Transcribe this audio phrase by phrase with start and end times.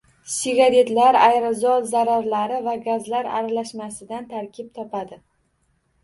[0.35, 5.21] Sigaretlar aerozol zarralari va gazlari aralashmasidan tarkib topadi